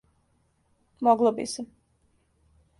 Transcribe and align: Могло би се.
Могло 1.05 1.31
би 1.37 1.45
се. 1.53 1.65